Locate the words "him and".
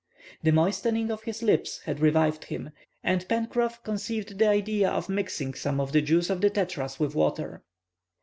2.45-3.23